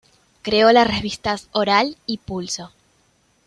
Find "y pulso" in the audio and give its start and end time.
2.07-2.71